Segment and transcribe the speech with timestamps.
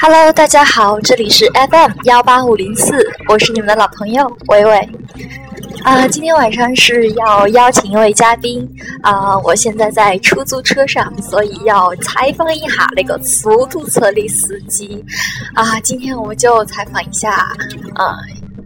[0.00, 4.88] Hello，大家好，这里是 FM 幺八五零四，我是你们的老朋友伟伟。
[5.84, 8.66] 啊、今天晚上是要邀请一位嘉宾
[9.02, 15.04] 啊、我现在在出租车上，所以要采访一下那个出租车的司机
[15.54, 18.16] 啊、今天我们就采访一下啊、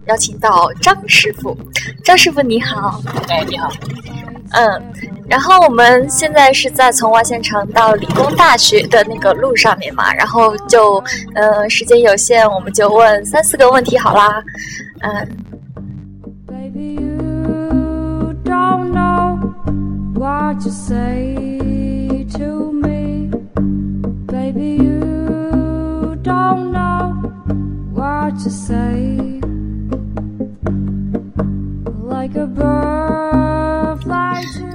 [0.06, 1.56] 邀请到张师傅。
[2.04, 3.68] 张师傅你好，哎，你好，
[4.52, 4.82] 嗯，
[5.28, 11.02] 然后我们现在是在从万县城到理工大学的那个路上面嘛，然后就
[11.34, 14.42] 呃时间有限，我们就问三四个问题好啦。
[15.00, 15.28] 嗯
[16.46, 19.38] ，Baby, you don't know
[20.14, 20.56] what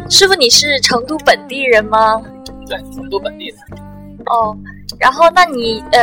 [0.10, 2.22] 师傅你是成都本地人吗？
[2.68, 3.58] 对，成都本地的，
[4.28, 4.56] 哦，
[5.00, 6.02] 然后那你呃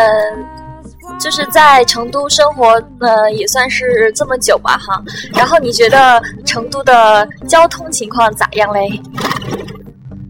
[1.19, 5.03] 就是在成都生活呃也算是这么久吧哈，
[5.35, 8.89] 然后你觉得成都的交通情况咋样嘞？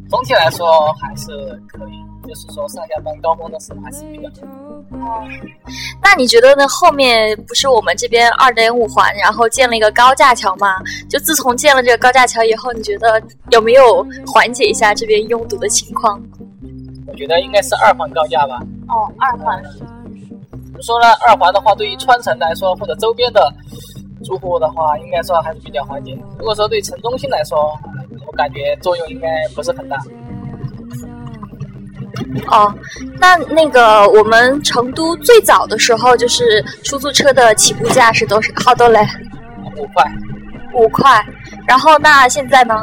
[0.09, 1.27] 总体来说还是
[1.69, 4.29] 可以，就是说上下班高峰的时候还是比较
[6.03, 6.67] 那你觉得呢？
[6.69, 10.77] 后面不是我们这边二点五环，然后建了一个高架桥吗？
[11.11, 16.21] 就自从建了这个高架桥以后，你觉得有没有缓解一下这边拥堵的情况？
[17.07, 18.61] 我觉得应该是二环高架吧。
[18.89, 19.63] 哦，二环。
[19.63, 21.07] 怎么说呢？
[21.27, 23.53] 二环的话，对于川城来说，或者周边的
[24.25, 26.17] 住户的话，应该说还是比较缓解。
[26.39, 27.79] 如果说对城中心来说，
[28.27, 29.99] 我感觉作用应该不是很大。
[32.49, 32.75] 哦，
[33.19, 38.53] 那那个我们成都最早的时候，就是出租车的起步价是多少？
[38.65, 39.01] 好多嘞？
[39.77, 40.05] 五块、
[40.75, 41.25] 五块。
[41.67, 42.75] 然后那现在呢？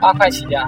[0.00, 0.62] 八块起价，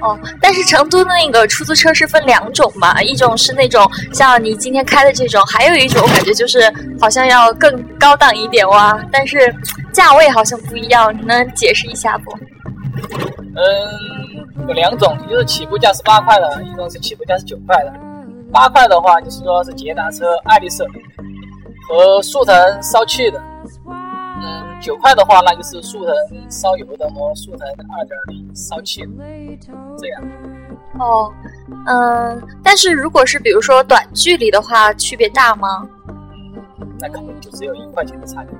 [0.00, 9.54] 哦，但是成都的那个出租车是分两种嘛，一种是那种像你今天开的这种，还有一种感觉就是好像要更高档一点哇，但是
[9.92, 12.32] 价位好像不一样，你能解释一下不？
[13.54, 13.62] 嗯，
[14.66, 17.92] 有两种，就是起步价是八块的，一种是起步价是九块的。
[18.52, 20.86] 八块的话，就是说是捷达车、爱丽舍
[21.88, 23.42] 和速腾烧气的。
[23.86, 26.14] 嗯，九块的话，那就是速腾
[26.50, 29.08] 烧油的和速腾二点零烧气的，
[29.98, 30.22] 这样。
[30.98, 31.32] 哦，
[31.86, 35.88] 嗯，但是如果是比如说短距离的话，区别大吗？
[37.00, 38.52] 那可能就只有一块钱的差别。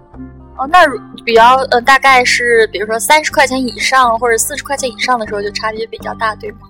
[0.58, 6.68] 哦，那如比较呃，大概是比如说三十块钱以上或者四十块钱以上的时候，就差别比较大，对吗？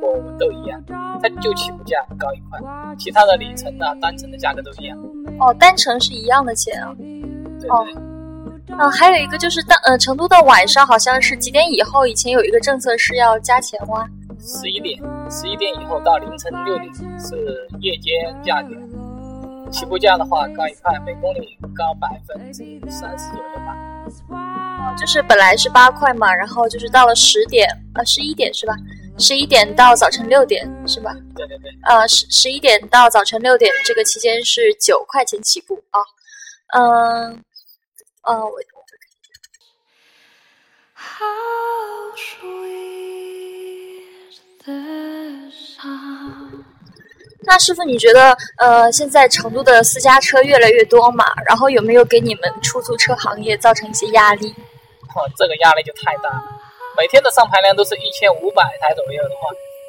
[0.00, 0.82] 我们都一样，
[1.22, 2.58] 它就起步价高一块，
[2.98, 4.98] 其他的里程啊、单程的价格都一样。
[5.38, 6.94] 哦，单程是一样的钱啊。
[7.60, 7.68] 对。
[8.78, 14.08] 嗯，还有一个就是当呃成都的晚上好像是几点以后，以前有一个政策是要加钱哇。
[14.40, 14.98] 十一点，
[15.30, 18.12] 十一点以后到凌晨六点是夜间
[18.42, 18.74] 价格。
[19.72, 23.74] 起步价的话高一块，每公里高百分之三十左右吧。
[24.98, 28.76] 就是本来是八块嘛，然后就是到了十点啊十一点是吧？
[29.18, 31.14] 十一点到早晨六点是吧？
[31.34, 36.00] 对对对，呃十十一点到早晨六点这个期间是九块钱起步啊。
[36.74, 37.42] 嗯
[38.22, 38.52] 呃我
[40.94, 42.82] How sweet
[44.64, 46.64] the sound.
[47.44, 51.24] 那师傅，你觉得呃，现在成都的私家车越来越多嘛？
[51.46, 54.54] 然后有没有给你们出租车行业造成一些压力？
[55.14, 56.42] 哦，这个压力就太大了。
[56.96, 59.48] 每天的上牌量都是一千五百台左右的话，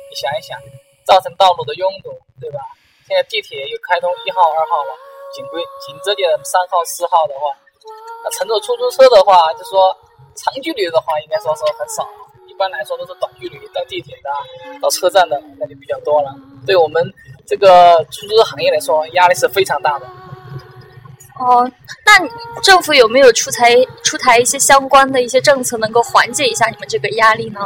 [0.10, 0.58] 你想一想，
[1.06, 2.60] 造成道路的拥堵，对吧？
[3.08, 4.92] 现在地铁又开通一号、二号了，
[5.34, 7.52] 紧规紧接着三号、四号的话，
[8.24, 9.96] 那乘坐出租车的话，就说
[10.36, 12.08] 长距离的话，应该说是很少。
[12.48, 14.30] 一般来说都是短距离，到地铁的、
[14.80, 16.30] 到车站的，那就比较多了。
[16.68, 17.04] 对我们
[17.46, 20.06] 这个出租车行业来说，压力是非常大的。
[21.40, 21.70] 哦，
[22.06, 27.60] 那政府有没有出台出台一些相关的一些政策，能够缓解一下你们这个压力呢？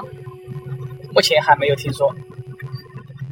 [1.13, 2.07] 目前还没有听说。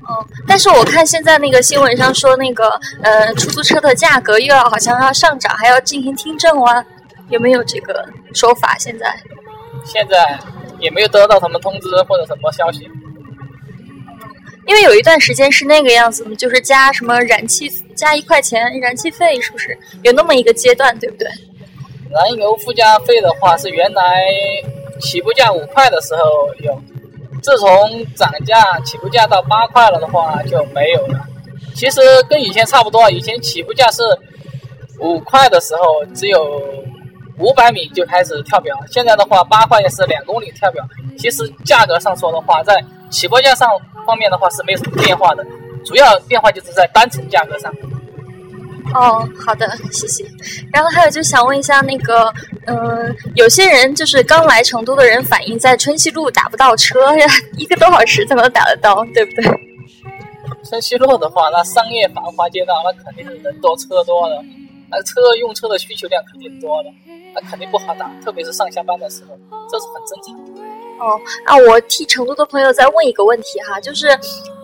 [0.07, 2.69] 哦，但是我看现在那个新闻上说，那个
[3.01, 6.85] 呃，出租车的价格又要好像要上涨，还要进行听证啊，
[7.29, 8.77] 有没有这个说法？
[8.77, 9.17] 现在？
[9.83, 10.39] 现在
[10.79, 12.89] 也没有得到什么通知或者什么消息。
[14.67, 21.27] 因为有一段时间是那个样子，就是加什么燃气加一块钱燃气费，是不是有那么一个阶段，对不对？
[22.09, 24.23] 燃油附加费的话是原来
[25.01, 26.21] 起步价五块的时候
[26.63, 26.81] 有，
[27.41, 31.19] 自从涨价起步价到八块了的话就没有了。
[31.75, 34.01] 其实跟以前差不多，以前起步价是
[34.99, 36.61] 五块的时候只有
[37.37, 40.83] 五百米就开始跳表，现在的话八块钱是两公里跳表。
[41.17, 43.69] 其实价格上说的话，在起步价上
[44.05, 45.45] 方面的话是没有什么变化的，
[45.85, 47.71] 主要变化就是在单程价格上。
[48.93, 50.23] 哦，好的，谢谢。
[50.71, 52.31] 然后还有就想问一下，那个，
[52.67, 57.25] 嗯，有些人就是刚来成都的人反映在春熙路打不到车呀，
[57.57, 59.43] 一个多小时才能打得到，对不对？
[60.69, 64.41] 春熙路的话，那商业繁华街道，那肯定是人多车多的，
[64.89, 66.89] 那车用车的需求量肯定多的，
[67.35, 69.37] 那肯定不好打，特别是上下班的时候，
[69.69, 70.61] 这是很正常的。
[70.97, 74.07] 哦，啊，我替成都的朋友再问一个问题哈，就是，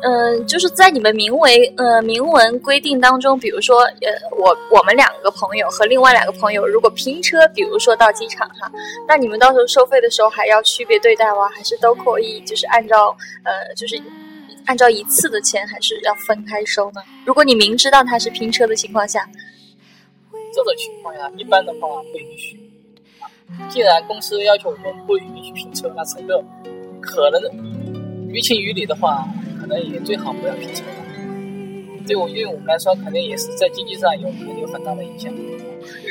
[0.01, 8.71] 嗯，就是在你们明文呃明文规定当中，比如说，呃，我我们两个朋友和另外两个朋友如果拼车，比如说到机场哈，
[9.05, 11.49] 那你们到时候收费的时候还要区别对待吗？
[11.53, 13.13] 还是都可以就是按照
[13.43, 14.01] 呃就是
[14.67, 17.01] 按照一次的钱，还是要分开收呢？
[17.25, 19.27] 如果你明知道他是拼车的情况下，
[20.55, 22.57] 这种情况下一般的话不允许。
[23.69, 26.43] 既然公司要求我们不允许拼车，那乘客
[27.01, 27.41] 可能
[28.29, 29.27] 于情于理的话，
[29.59, 30.83] 可能也最好不要拼车。
[32.07, 34.27] 对我，对我们来说，肯定也是在经济上有
[34.59, 35.31] 有很大的影响。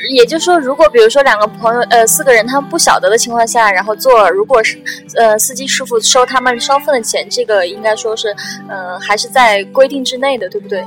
[0.09, 4.81] 也就是说，如果比如说两个朋友，呃，四个人他们不晓得的情况下，然后做，如果是
[5.15, 8.33] 呃司机师傅收他们双份的钱，这个应该说是，
[8.67, 10.83] 呃，还是在规定之内的，对不对？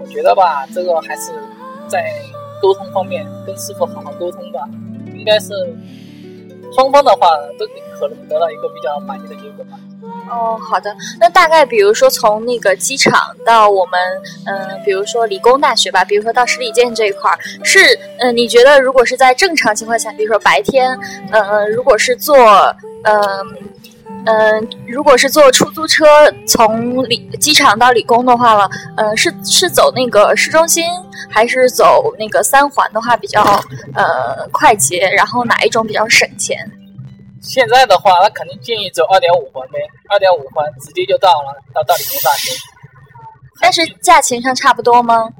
[0.00, 1.30] 我觉得吧，这个还是
[1.88, 2.12] 在
[2.60, 4.60] 沟通方面跟师傅好好沟通吧。
[5.26, 5.48] 应该是
[6.72, 7.26] 双方的话
[7.58, 7.66] 都
[7.98, 9.76] 可能得到一个比较满意的结果吧。
[10.30, 10.94] 哦，好的。
[11.18, 14.00] 那大概比如说从那个机场到我们，
[14.44, 17.80] 嗯，比如说理工大学吧，比如说到十里店这一块儿，是，
[18.20, 20.96] 嗯，你觉得如果是在正常情况下，比如说白天，
[21.32, 22.36] 嗯，如果是坐，
[23.02, 23.16] 嗯。
[24.28, 26.04] 嗯，如果是坐出租车
[26.48, 30.84] 从理机场到理工的话了，嗯，是是走那个市中心，
[31.30, 33.42] 还是走那个三环的话比较
[33.94, 35.08] 呃快捷？
[35.10, 36.58] 然后哪一种比较省钱？
[37.42, 39.78] 现在的话，那肯定建议走二点五环呗，
[40.08, 42.52] 二点五环直接就到了，到到理工大学。
[43.60, 45.30] 但是价钱上差不多吗？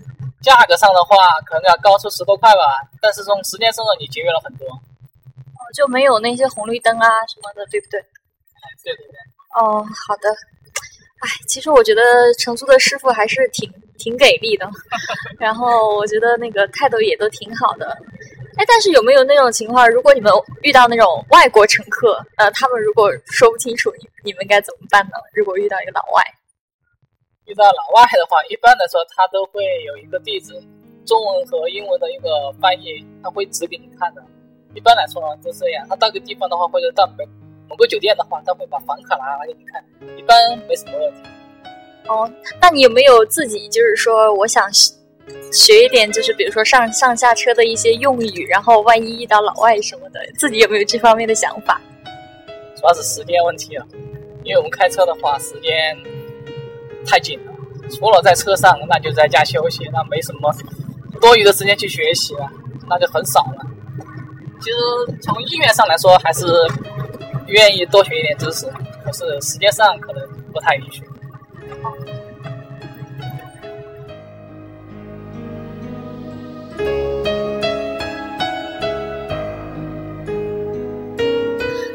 [0.40, 4.68] 价格上的话，可能要高出十多块吧，但是从时间上你节约了很多。
[4.68, 8.00] 哦，就没有那些红绿灯啊什么的，对不对？
[8.84, 9.18] 对对对，
[9.56, 10.30] 哦，好的。
[10.30, 12.02] 哎，其实我觉得
[12.38, 13.68] 成都的师傅还是挺
[13.98, 14.68] 挺给力的，
[15.38, 17.86] 然后我觉得那个态度也都挺好的。
[18.56, 20.32] 哎，但是有没有那种情况，如果你们
[20.62, 25.12] 遇到那种外国乘客，呃，他们如果说不清楚，你你们该怎么办呢？
[25.34, 26.22] 如果遇到一个老外，
[27.44, 30.54] 遇到老外的话，一般来说他都会有一个地址，
[31.04, 34.22] 中文和英文的一个翻译，他会指给你看的。
[34.74, 37.28] 一般来说就这样，他到个地方的话，或者到门。
[37.68, 39.84] 某个酒店的话，他会把房卡拿来给你看，
[40.16, 40.34] 一般
[40.68, 41.20] 没什么问题。
[42.08, 42.30] 哦，
[42.60, 44.64] 那你有没有自己就是说，我想
[45.52, 51.80] 学一点，就是比如说上上下车的一些用语，然后万一遇到老外什么的，自己有没有这方面的想法？
[52.76, 53.84] 主要是时间问题啊，
[54.44, 55.96] 因为我们开车的话时间
[57.06, 57.52] 太紧了，
[57.90, 60.54] 除了在车上，那就在家休息，那没什么
[61.20, 62.50] 多余的时间去学习了，
[62.88, 63.66] 那就很少了。
[64.60, 64.76] 其实
[65.22, 66.46] 从意愿上来说，还是。
[67.48, 68.66] 愿意多学一点知识，
[69.04, 71.00] 可是时间上可能不太允许。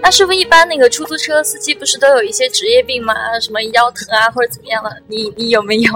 [0.04, 3.14] 那师傅，一般那个出租车司机不是都有一些职业病吗？
[3.40, 5.02] 什么腰疼啊，或者怎么样的？
[5.08, 5.94] 你你有没有？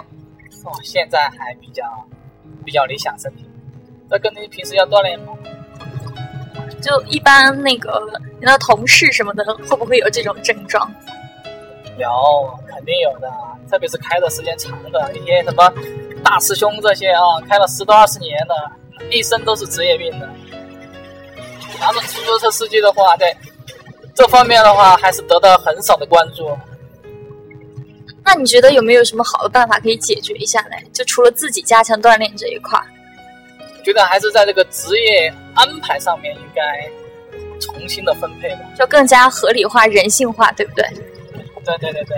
[0.63, 1.83] 哦，现在还比较
[2.63, 3.45] 比较理想身体，
[4.09, 5.33] 这跟你平时要锻炼吗？
[6.81, 7.99] 就一般那个
[8.39, 10.89] 你的同事什么的，会不会有这种症状？
[11.97, 12.09] 有，
[12.67, 13.31] 肯定有的。
[13.69, 15.73] 特别是开的时间长的，一些什么
[16.23, 18.53] 大师兄这些啊，开了十多二十年的，
[19.09, 20.29] 一身都是职业病的。
[21.79, 23.35] 咱们出租车司机的话，在
[24.13, 26.55] 这方面的话，还是得到很少的关注。
[28.23, 30.77] 那你觉得有没有什么好的办法可以解决一下呢？
[30.93, 32.79] 就除了自己加强锻炼这一块？
[33.83, 36.89] 觉得还是在这个职业安排上面应该
[37.59, 40.83] 重新的分配吧，就更加合理化、人性化，对不对？
[41.65, 42.17] 对对对对。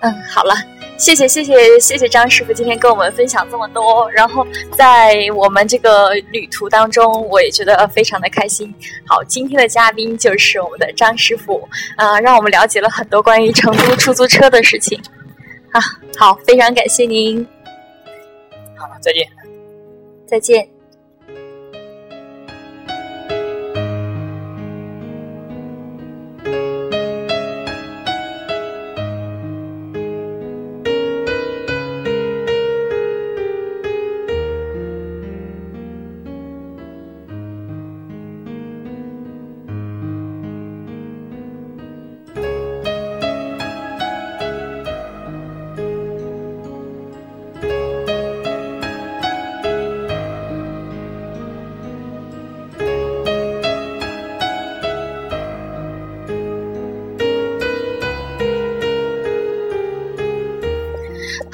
[0.00, 0.54] 嗯，好了，
[0.98, 8.74] 谢谢谢谢谢谢张师傅今天跟我们分享这么多，然后在我们这个旅途当中，我也觉得非常的开心。
[9.06, 11.66] 好，今天的嘉宾就是我们的张师傅，
[11.96, 15.00] 啊，让我们了解了很多关于成都出租车的事情。
[15.72, 15.80] 啊，
[16.18, 17.46] 好，非常感谢您。
[18.76, 19.26] 好，再见。
[20.26, 20.73] 再见。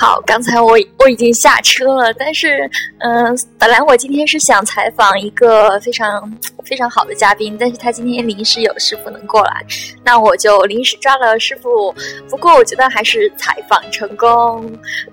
[0.00, 2.66] 好，刚才我我已经下车了，但是，
[3.00, 9.62] 嗯，本来我今天是想采访一个非常非常好的嘉宾，但是他今天临时有事不能过来，
[10.02, 11.94] 那我就临时抓了师傅。
[12.30, 14.64] 不过我觉得还是采访成功，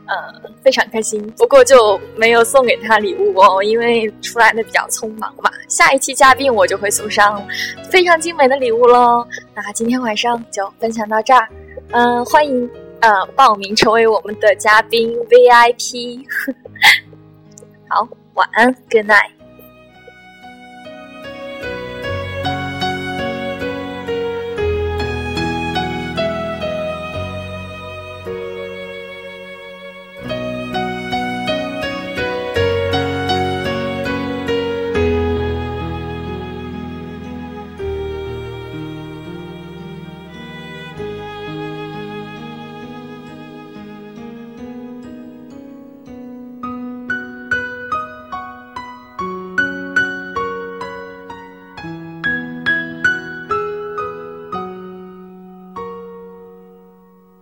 [0.05, 1.21] 呃，非常开心。
[1.31, 5.51] 不过就没有送给他礼物哦，因为出来的比较匆忙嘛。
[5.67, 7.45] 下一期嘉宾我就会送上
[7.91, 9.27] 非常精美的礼物喽。
[9.53, 11.45] 那今天晚上就分享到这儿，
[11.91, 12.69] 嗯，欢迎。
[13.01, 16.25] 呃，报名成为我们的嘉宾 VIP。
[17.89, 19.31] 好，晚安，Good night。